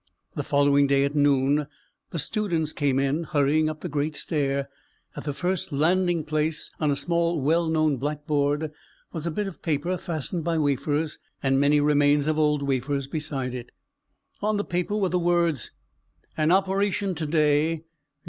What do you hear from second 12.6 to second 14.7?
wafers beside it. On the